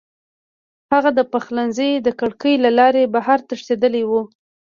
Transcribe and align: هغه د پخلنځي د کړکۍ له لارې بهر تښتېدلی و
هغه 0.93 1.09
د 1.17 1.19
پخلنځي 1.31 1.91
د 2.05 2.07
کړکۍ 2.19 2.55
له 2.65 2.69
لارې 2.79 3.11
بهر 3.13 3.39
تښتېدلی 3.47 4.03
و 4.09 4.11